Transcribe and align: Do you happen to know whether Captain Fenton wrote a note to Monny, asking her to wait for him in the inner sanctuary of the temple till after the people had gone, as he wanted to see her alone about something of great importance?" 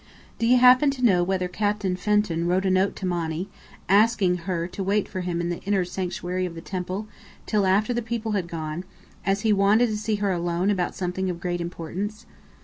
Do 0.39 0.47
you 0.47 0.57
happen 0.57 0.89
to 0.89 1.03
know 1.05 1.23
whether 1.23 1.47
Captain 1.47 1.95
Fenton 1.95 2.47
wrote 2.47 2.65
a 2.65 2.71
note 2.71 2.95
to 2.95 3.05
Monny, 3.05 3.49
asking 3.87 4.37
her 4.49 4.65
to 4.67 4.81
wait 4.83 5.07
for 5.07 5.21
him 5.21 5.39
in 5.39 5.49
the 5.49 5.61
inner 5.61 5.85
sanctuary 5.85 6.47
of 6.47 6.55
the 6.55 6.59
temple 6.61 7.07
till 7.45 7.67
after 7.67 7.93
the 7.93 8.01
people 8.01 8.31
had 8.31 8.47
gone, 8.47 8.83
as 9.27 9.41
he 9.41 9.53
wanted 9.53 9.89
to 9.89 9.97
see 9.97 10.15
her 10.15 10.31
alone 10.31 10.71
about 10.71 10.95
something 10.95 11.29
of 11.29 11.39
great 11.39 11.61
importance?" 11.61 12.25